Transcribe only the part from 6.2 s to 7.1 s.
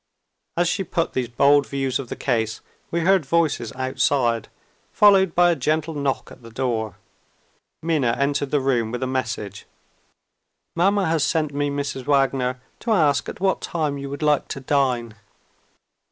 at the door.